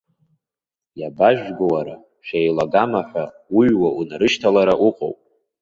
[0.99, 1.95] Иабажәго, уара,
[2.25, 3.25] шәеилагама ҳәа
[3.57, 5.17] уҩуа унарышьҭалара уҟоуп!